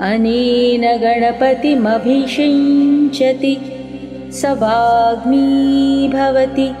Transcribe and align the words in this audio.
अनेन 0.00 0.98
गणपतिमभिषिञ्चति 0.98 3.60
स 4.32 4.44
वाग्मी 4.44 6.08
भवति। 6.08 6.74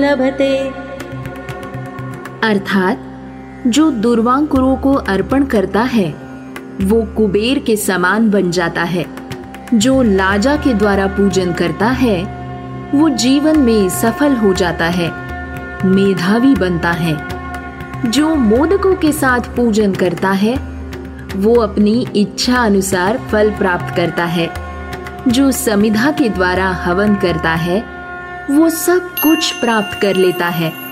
लभते। 0.00 0.58
अर्थात, 2.48 2.98
जो 3.66 3.90
दुर्वांकुरों 3.90 4.76
को 4.76 4.92
अर्पण 4.92 5.44
करता 5.44 5.80
है, 5.80 6.14
वो 6.82 7.02
कुबेर 7.16 7.58
के 7.58 7.76
समान 7.76 8.30
बन 8.30 8.50
जाता 8.50 8.82
है। 8.82 9.06
जो 9.74 10.02
लाजा 10.02 10.56
के 10.56 10.74
द्वारा 10.74 11.06
पूजन 11.06 11.52
करता 11.52 11.86
है, 11.86 12.40
वो 12.94 13.08
जीवन 13.08 13.58
में 13.58 13.88
सफल 13.88 14.36
हो 14.36 14.52
जाता 14.52 14.84
है, 14.84 15.12
मेधावी 15.86 16.54
बनता 16.54 16.90
है। 16.90 17.28
जो 18.10 18.34
मोदकों 18.34 18.94
के 18.94 19.12
साथ 19.12 19.40
पूजन 19.40 19.92
करता 19.92 20.30
है, 20.30 20.54
वो 21.36 21.54
अपनी 21.54 22.06
इच्छा 22.16 22.56
अनुसार 22.56 23.18
फल 23.18 23.50
प्राप्त 23.50 23.96
करता 23.96 24.24
है। 24.24 24.69
जो 25.28 25.50
समिधा 25.52 26.10
के 26.12 26.28
द्वारा 26.28 26.68
हवन 26.68 27.14
करता 27.14 27.54
है 27.54 27.80
वो 28.50 28.70
सब 28.70 29.10
कुछ 29.22 29.52
प्राप्त 29.52 30.00
कर 30.00 30.14
लेता 30.14 30.48
है। 30.48 30.89